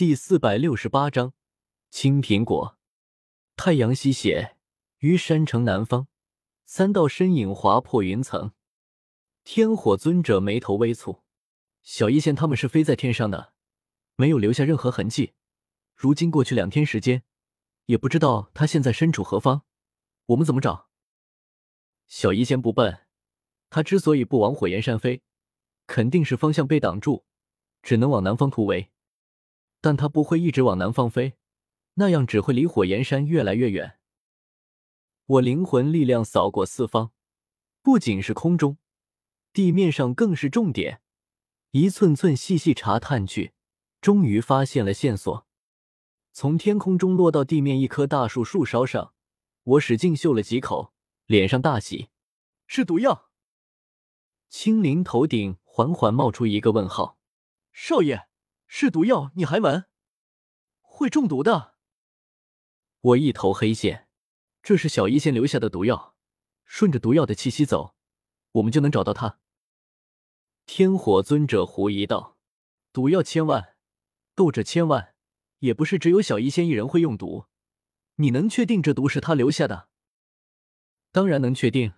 [0.00, 1.34] 第四百六十八章
[1.90, 2.78] 青苹果。
[3.54, 4.56] 太阳西斜，
[5.00, 6.08] 于山城南方，
[6.64, 8.52] 三道身影划破云层。
[9.44, 11.20] 天火尊者眉头微蹙，
[11.82, 13.52] 小医仙他们是飞在天上的，
[14.16, 15.34] 没有留下任何痕迹。
[15.94, 17.22] 如今过去两天时间，
[17.84, 19.66] 也不知道他现在身处何方，
[20.24, 20.88] 我们怎么找？
[22.06, 23.00] 小医仙不笨，
[23.68, 25.20] 他之所以不往火焰山飞，
[25.86, 27.26] 肯定是方向被挡住，
[27.82, 28.90] 只能往南方突围。
[29.80, 31.34] 但它不会一直往南方飞，
[31.94, 33.98] 那样只会离火焰山越来越远。
[35.26, 37.12] 我灵魂力量扫过四方，
[37.82, 38.78] 不仅是空中，
[39.52, 41.02] 地面上更是重点，
[41.70, 43.52] 一寸寸细细查探去，
[44.00, 45.46] 终于发现了线索。
[46.32, 49.14] 从天空中落到地面一棵大树树梢上，
[49.62, 50.92] 我使劲嗅了几口，
[51.26, 52.08] 脸上大喜，
[52.66, 53.30] 是毒药。
[54.48, 57.18] 青灵头顶缓缓冒出一个问号
[57.72, 58.28] ：“少爷。”
[58.72, 59.86] 是毒药，你还闻？
[60.80, 61.74] 会中毒的。
[63.00, 64.06] 我一头黑线，
[64.62, 66.14] 这是小医仙留下的毒药，
[66.64, 67.96] 顺着毒药的气息走，
[68.52, 69.40] 我们就能找到他。
[70.66, 72.38] 天火尊者狐疑道
[72.94, 73.74] ：“毒药千万，
[74.36, 75.16] 斗者千万，
[75.58, 77.46] 也不是只有小医仙一人会用毒。
[78.14, 79.88] 你能确定这毒是他留下的？”
[81.10, 81.94] 当然能确定，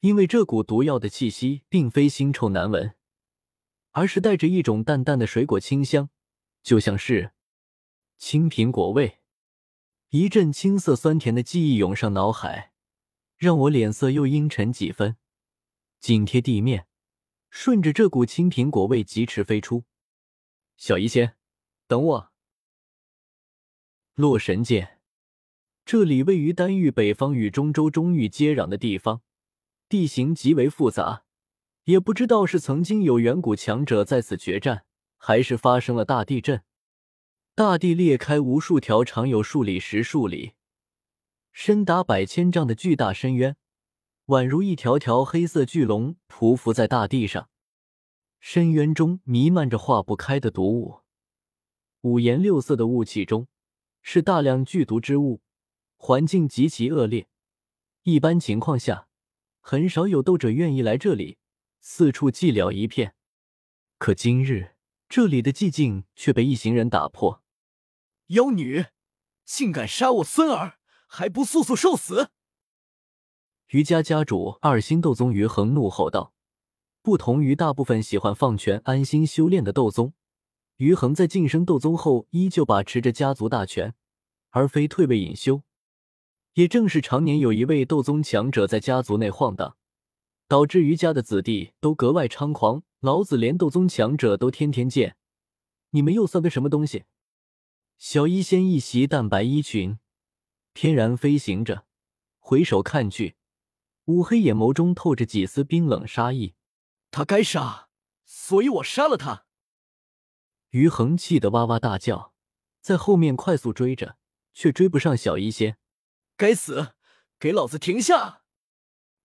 [0.00, 2.96] 因为这股毒药的气息并非腥臭难闻。
[3.94, 6.10] 而是带着一种淡淡的水果清香，
[6.62, 7.32] 就像是
[8.18, 9.20] 青苹果味。
[10.10, 12.72] 一阵青涩酸甜的记忆涌上脑海，
[13.36, 15.16] 让我脸色又阴沉几分。
[16.00, 16.86] 紧贴地面，
[17.50, 19.84] 顺着这股青苹果味疾驰飞出。
[20.76, 21.36] 小医仙，
[21.86, 22.32] 等我。
[24.14, 24.98] 洛神剑，
[25.84, 29.22] 这里位于丹域北方与中州中域接壤的地方，
[29.88, 31.24] 地形极为复杂。
[31.84, 34.84] 也不知道是曾经有远古强者在此决战，
[35.18, 36.62] 还是发生了大地震，
[37.54, 40.54] 大地裂开无数条长有数里、十数里、
[41.52, 43.56] 深达百千丈的巨大深渊，
[44.26, 47.50] 宛如一条条黑色巨龙匍匐在大地上。
[48.40, 51.00] 深渊中弥漫着化不开的毒雾，
[52.00, 53.46] 五颜六色的雾气中
[54.00, 55.42] 是大量剧毒之物，
[55.96, 57.26] 环境极其恶劣。
[58.02, 59.08] 一般情况下，
[59.60, 61.38] 很少有斗者愿意来这里。
[61.86, 63.14] 四处寂寥一片，
[63.98, 67.42] 可今日这里的寂静却被一行人打破。
[68.28, 68.86] 妖女，
[69.44, 72.30] 竟敢杀我孙儿，还不速速受死！
[73.68, 76.32] 余家家主二星斗宗余恒怒吼道
[77.02, 80.14] ：“不同于大部分喜欢放权、安心修炼的斗宗，
[80.78, 83.94] 余恒在晋升斗宗后依旧把持着家族大权，
[84.48, 85.60] 而非退位隐修。
[86.54, 89.76] 也正是常年有一位斗宗强者在家族内晃荡。”
[90.54, 95.16] 导致余家的子弟都格外猖狂，老子连斗宗强者都天天见，
[95.90, 97.06] 你们又算个什么东西？
[97.98, 99.98] 小医仙一袭淡白衣裙，
[100.72, 101.86] 翩然飞行着，
[102.38, 103.34] 回首看去，
[104.04, 106.54] 乌黑眼眸中透着几丝冰冷杀意。
[107.10, 107.88] 他该杀，
[108.24, 109.46] 所以我杀了他。
[110.70, 112.32] 于恒气得哇哇大叫，
[112.80, 114.18] 在后面快速追着，
[114.52, 115.78] 却追不上小医仙。
[116.36, 116.94] 该死，
[117.40, 118.42] 给老子停下！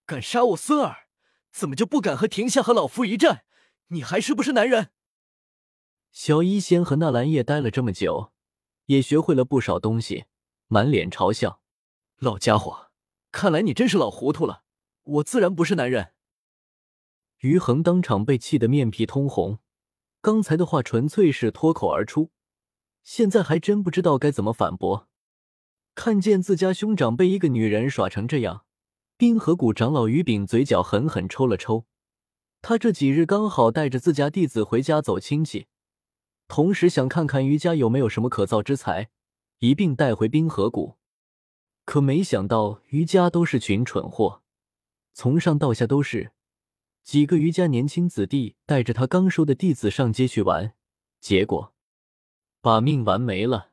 [0.07, 1.05] 敢杀我孙儿！
[1.51, 3.43] 怎么就不敢和庭下和老夫一战？
[3.87, 4.91] 你还是不是男人？
[6.11, 8.31] 小医仙和纳兰叶待了这么久，
[8.85, 10.25] 也学会了不少东西，
[10.67, 11.61] 满脸嘲笑。
[12.17, 12.91] 老家伙，
[13.31, 14.63] 看来你真是老糊涂了。
[15.03, 16.13] 我自然不是男人。
[17.39, 19.59] 于恒当场被气得面皮通红，
[20.21, 22.31] 刚才的话纯粹是脱口而出，
[23.01, 25.07] 现在还真不知道该怎么反驳。
[25.95, 28.65] 看见自家兄长被一个女人耍成这样。
[29.19, 31.83] 冰河谷长老于炳嘴角狠狠抽了抽，
[32.61, 35.67] 他这几日刚好带着自家弟子回家走亲戚，
[36.47, 39.09] 同时想看看于家有没有什么可造之材，
[39.57, 40.95] 一并带回冰河谷。
[41.83, 44.41] 可没想到于家都是群蠢货，
[45.13, 46.31] 从上到下都是
[47.03, 50.75] 几个于家年轻子弟带着他刚收的弟子上街去玩，
[51.19, 51.73] 结果
[52.61, 53.71] 把命玩没了。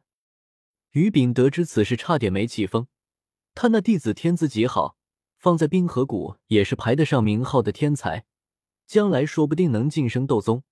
[0.90, 2.88] 于炳得知此事，差点没气疯。
[3.54, 4.95] 他那弟子天资极好。
[5.46, 8.26] 放在冰河谷也是排得上名号的天才，
[8.84, 10.64] 将来说不定能晋升斗宗。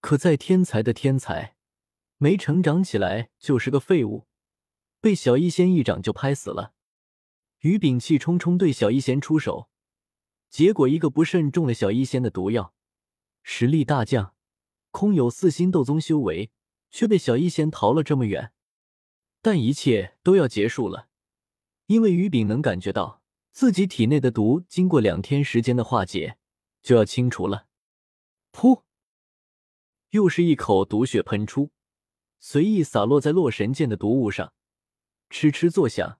[0.00, 1.56] 可再天才的天才，
[2.16, 4.28] 没成长起来就是个废物，
[5.00, 6.72] 被小医仙一掌就拍死了。
[7.62, 9.68] 于炳气冲冲对小医仙出手，
[10.48, 12.72] 结果一个不慎中了小医仙的毒药，
[13.42, 14.36] 实力大降，
[14.92, 16.52] 空有四星斗宗修为，
[16.92, 18.52] 却被小医仙逃了这么远。
[19.42, 21.08] 但一切都要结束了，
[21.86, 23.19] 因为于炳能感觉到。
[23.52, 26.38] 自己体内的毒，经过两天时间的化解，
[26.82, 27.66] 就要清除了。
[28.52, 28.82] 噗！
[30.10, 31.70] 又是一口毒血喷出，
[32.38, 34.52] 随意洒落在洛神剑的毒物上，
[35.28, 36.18] 嗤嗤作响。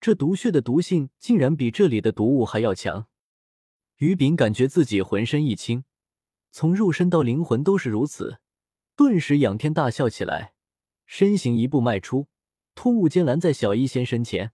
[0.00, 3.06] 这毒血的毒性竟然比这里的毒物还要强。
[3.98, 5.84] 于炳感觉自己浑身一轻，
[6.50, 8.40] 从肉身到灵魂都是如此，
[8.96, 10.54] 顿时仰天大笑起来，
[11.06, 12.26] 身形一步迈出，
[12.74, 14.52] 突兀间拦在小医仙身前。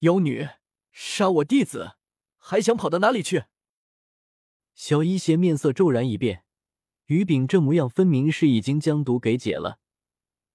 [0.00, 0.48] 妖女，
[0.92, 1.96] 杀我弟子，
[2.36, 3.46] 还想跑到哪里去？
[4.74, 6.44] 小医仙面色骤然一变，
[7.06, 9.80] 于炳这模样分明是已经将毒给解了。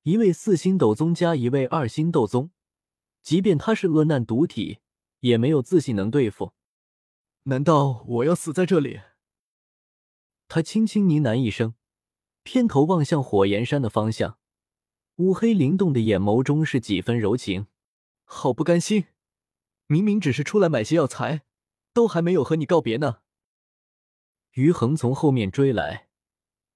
[0.03, 2.51] 一位四星斗宗加一位二星斗宗。
[3.21, 4.79] 即便他是恶难毒体，
[5.19, 6.53] 也没有自信能对付。
[7.43, 9.01] 难道我要死在这里？
[10.47, 11.75] 他轻轻呢喃一声，
[12.43, 14.39] 偏头望向火焰山的方向，
[15.17, 17.67] 乌黑灵动的眼眸中是几分柔情。
[18.23, 19.07] 好不甘心，
[19.87, 21.43] 明明只是出来买些药材，
[21.93, 23.21] 都还没有和你告别呢。
[24.51, 26.07] 于恒从后面追来，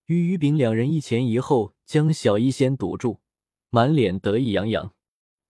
[0.07, 3.21] 与于炳两人一前一后将小医仙堵住，
[3.69, 4.93] 满脸得意洋洋。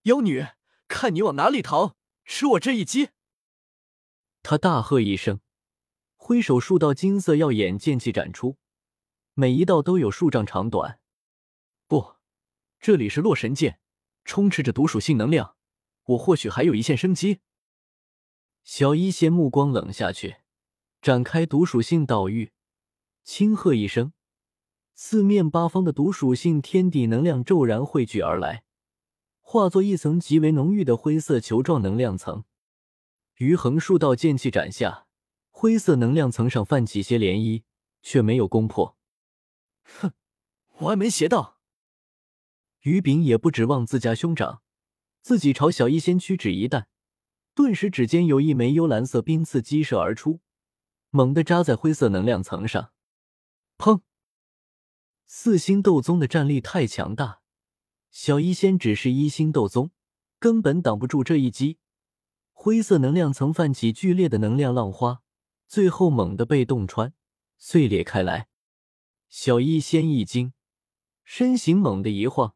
[0.03, 0.45] 妖女。
[0.93, 1.95] 看你往哪里逃！
[2.25, 3.11] 吃我这一击！
[4.43, 5.39] 他大喝一声，
[6.17, 8.57] 挥手数道金色耀眼剑气斩出，
[9.35, 10.99] 每一道都有数丈长短。
[11.87, 12.17] 不，
[12.81, 13.79] 这里是洛神剑，
[14.25, 15.55] 充斥着毒属性能量，
[16.03, 17.39] 我或许还有一线生机。
[18.63, 20.37] 小医仙目光冷下去，
[21.01, 22.51] 展开毒属性岛域，
[23.23, 24.13] 轻喝一声，
[24.93, 28.63] 四面八方的毒属性天地能量骤然汇聚而来。
[29.39, 32.45] 化作一层极为浓郁的灰色球状能量层，
[33.37, 35.07] 于横数道剑气斩下，
[35.49, 37.63] 灰色能量层上泛起些涟漪，
[38.01, 38.97] 却没有攻破。
[39.83, 40.13] 哼，
[40.81, 41.59] 歪门邪道！
[42.81, 44.61] 于炳也不指望自家兄长，
[45.21, 46.87] 自己朝小医仙屈指一弹，
[47.53, 50.39] 顿时指尖有一枚幽蓝色冰刺激射而出，
[51.09, 52.91] 猛地扎在灰色能量层上。
[53.77, 54.01] 砰！
[55.25, 57.41] 四星斗宗的战力太强大。
[58.09, 59.91] 小医仙只是一星斗宗，
[60.39, 61.77] 根本挡不住这一击。
[62.51, 65.21] 灰色能量层泛起剧烈的能量浪花，
[65.67, 67.13] 最后猛地被洞穿，
[67.57, 68.47] 碎裂开来。
[69.29, 70.53] 小医仙一惊，
[71.23, 72.55] 身形猛地一晃，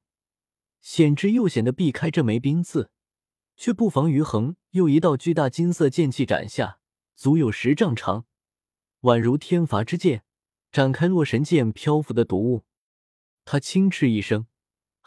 [0.81, 2.92] 险之又险的避开这枚冰刺，
[3.56, 6.80] 却不防于恒又一道巨大金色剑气斩下，
[7.16, 8.25] 足有十丈长，
[9.02, 10.24] 宛如天罚之剑，
[10.72, 12.63] 展开洛神剑漂浮的毒雾。
[13.44, 14.48] 他轻斥一声。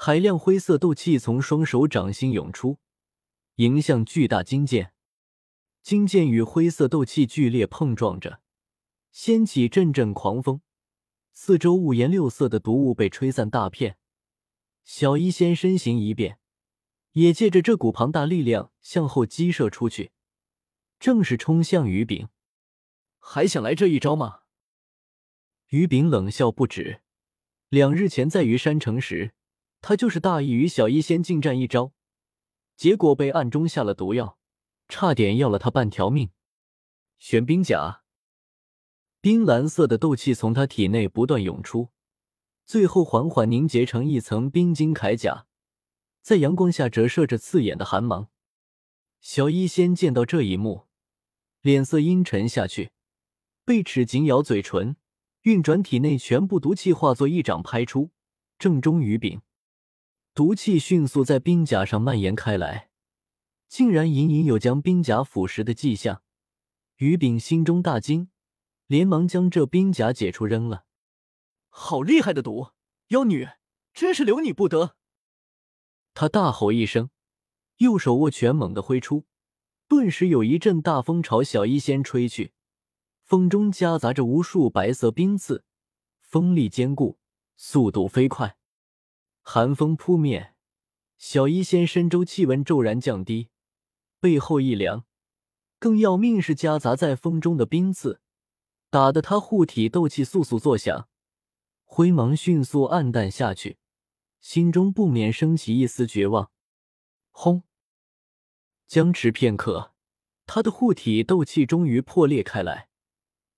[0.00, 2.78] 海量灰色斗气从双手掌心涌出，
[3.56, 4.92] 迎向巨大金剑。
[5.82, 8.40] 金剑与灰色斗气剧烈碰撞着，
[9.10, 10.60] 掀起阵阵狂风，
[11.32, 13.96] 四周五颜六色的毒雾被吹散大片。
[14.84, 16.38] 小医仙身形一变，
[17.12, 20.12] 也借着这股庞大力量向后激射出去，
[20.98, 22.28] 正是冲向于炳。
[23.18, 24.40] 还想来这一招吗？
[25.68, 27.02] 于炳冷笑不止。
[27.68, 29.34] 两日前在于山城时。
[29.80, 31.92] 他就是大意与小医仙近战一招，
[32.76, 34.36] 结果被暗中下了毒药，
[34.88, 36.30] 差点要了他半条命。
[37.18, 38.02] 玄冰甲，
[39.20, 41.90] 冰蓝色的斗气从他体内不断涌出，
[42.66, 45.46] 最后缓缓凝结成一层冰晶铠甲，
[46.28, 48.28] 在阳光下折射着刺眼的寒芒。
[49.18, 50.86] 小医仙见到这一幕，
[51.62, 52.90] 脸色阴沉下去，
[53.64, 54.96] 贝齿紧咬嘴唇，
[55.44, 58.10] 运转体内全部毒气，化作一掌拍出，
[58.58, 59.40] 正中于柄。
[60.34, 62.90] 毒气迅速在冰甲上蔓延开来，
[63.66, 66.20] 竟然隐隐有将冰甲腐蚀的迹象。
[66.96, 68.28] 于炳心中大惊，
[68.86, 70.84] 连忙将这冰甲解除扔了。
[71.70, 72.72] 好厉害的毒！
[73.06, 73.48] 妖女，
[73.94, 74.97] 真是留你不得！
[76.20, 77.10] 他大吼一声，
[77.76, 79.24] 右手握拳猛地挥出，
[79.86, 82.52] 顿时有一阵大风朝小医仙吹去，
[83.22, 85.62] 风中夹杂着无数白色冰刺，
[86.18, 87.20] 锋利坚固，
[87.56, 88.56] 速度飞快。
[89.42, 90.56] 寒风扑面，
[91.18, 93.50] 小医仙身周气温骤然降低，
[94.18, 95.04] 背后一凉。
[95.78, 98.20] 更要命是夹杂在风中的冰刺，
[98.90, 101.08] 打得他护体斗气簌簌作响，
[101.84, 103.78] 灰芒迅速暗淡下去，
[104.40, 106.50] 心中不免升起一丝绝望。
[107.30, 107.62] 轰！
[108.86, 109.92] 僵持片刻，
[110.46, 112.88] 他的护体斗气终于破裂开来，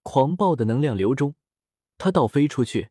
[0.03, 1.35] 狂暴的能量流中，
[1.99, 2.91] 他倒飞出去。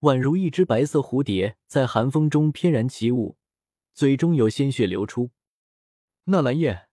[0.00, 3.36] 宛如一只白色蝴蝶在寒风中翩然起舞，
[3.92, 5.30] 嘴中有鲜血流出。
[6.24, 6.88] 纳兰叶，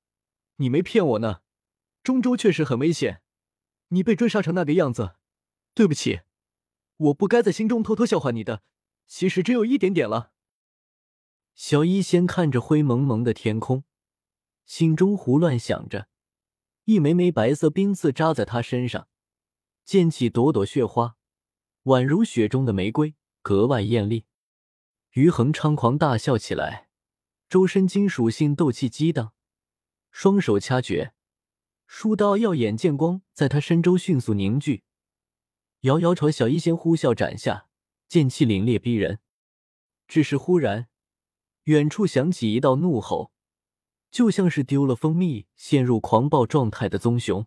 [0.58, 1.42] 你没骗我呢，
[2.04, 3.22] 中州确实很危险，
[3.90, 5.16] 你被追杀成那个样子，
[5.74, 6.22] 对不起，
[6.98, 8.62] 我不该在心中偷偷笑话你的，
[9.08, 10.32] 其实只有一点点了。
[11.56, 13.84] 小医仙看着灰蒙蒙的天空，
[14.66, 16.08] 心中胡乱想着，
[16.84, 19.08] 一枚枚白色冰刺扎在他身上，
[19.84, 21.18] 溅起朵朵血花。
[21.86, 24.26] 宛如雪中的玫瑰，格外艳丽。
[25.12, 26.90] 于恒猖狂大笑起来，
[27.50, 29.34] 周身金属性斗气激荡，
[30.12, 31.14] 双手掐诀，
[31.88, 34.84] 数道耀眼剑光在他身周迅速凝聚，
[35.82, 37.70] 遥遥朝小医仙呼啸斩下，
[38.08, 39.20] 剑气凛冽逼人。
[40.08, 40.88] 只是忽然，
[41.64, 43.32] 远处响起一道怒吼，
[44.10, 47.46] 就像是丢了蜂蜜、陷入狂暴状态的棕熊：“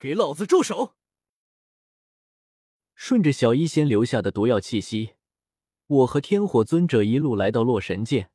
[0.00, 0.94] 给老子住手！”
[2.94, 5.14] 顺着小医仙留下的毒药气息。
[5.86, 8.30] 我和天火尊者一路来到洛神界，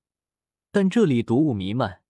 [0.72, 2.04] 但这里毒雾弥漫，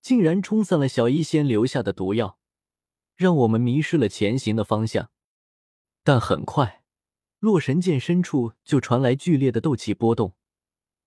[0.00, 2.38] 竟然冲散了小医仙留下的毒药，
[3.14, 5.10] 让我们迷失了前行的方向。
[6.02, 6.81] 但很快，
[7.42, 10.36] 洛神剑深处就传来剧烈的斗气波动，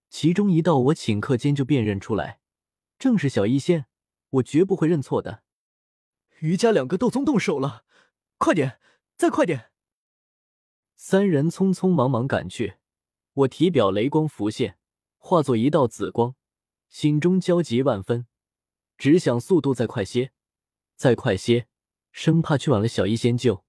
[0.09, 2.41] 其中一道我顷刻间就辨认出来，
[2.99, 3.85] 正是小医仙，
[4.31, 5.43] 我绝不会认错的。
[6.39, 7.85] 余家两个斗宗动手了，
[8.37, 8.81] 快点，
[9.15, 9.71] 再快点！
[10.97, 12.73] 三人匆匆忙忙赶去。
[13.31, 14.77] 我体表雷光浮现，
[15.17, 16.35] 化作一道紫光，
[16.89, 18.27] 心中焦急万分，
[18.97, 20.33] 只想速度再快些，
[20.97, 21.69] 再快些，
[22.11, 23.63] 生怕去晚了小医仙就。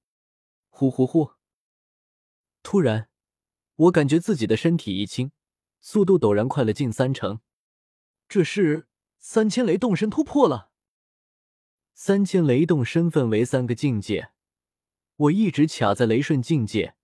[0.69, 1.36] 呼呼呼！
[2.69, 3.09] 突然，
[3.77, 5.31] 我感觉自己的身体一轻，
[5.81, 7.39] 速度陡然快了近三成。
[8.29, 8.89] 这是
[9.21, 10.73] 三千雷动身突破了。
[11.95, 14.33] 三千雷动身份为三个境界，
[15.15, 16.97] 我一直卡在雷顺境界。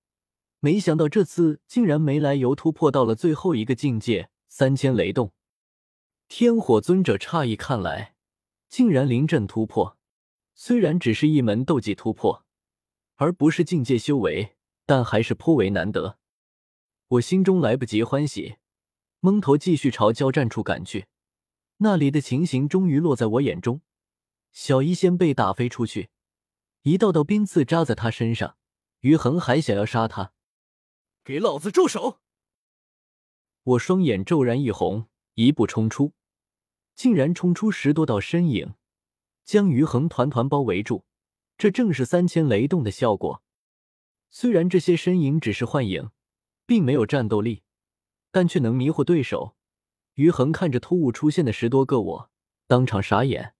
[0.59, 5.33] 没想到这次竟然没来由突破到了最后一个境界三千雷动，
[6.27, 8.17] 天火尊者诧异看来，
[8.69, 9.97] 竟然临阵突破。
[10.57, 12.45] 虽然只是一门斗技突破，
[13.15, 16.19] 而不是境界修为，但还是颇为难得。
[17.09, 18.57] 我心中来不及欢喜，
[19.21, 21.07] 蒙头继续朝交战处赶去。
[21.79, 23.81] 那里的情形终于落在我眼中，
[24.53, 26.11] 小医仙被打飞出去，
[26.83, 28.57] 一道道冰刺扎在他身上，
[29.01, 30.33] 于恒还想要杀他。
[31.25, 32.21] 给老子住手！
[33.63, 36.13] 我双眼骤然一红，一步冲出，
[36.95, 38.75] 竟然冲出十多道身影，
[39.45, 41.05] 将于恒团团包围住。
[41.59, 43.43] 这正是三千雷动的效果。
[44.35, 46.09] 虽然这些身影只是幻影，
[46.65, 47.65] 并没有战斗力，
[48.31, 49.57] 但却能迷惑对手。
[50.15, 52.31] 于恒看着突兀出现的十多个我，
[52.67, 53.55] 当场傻眼。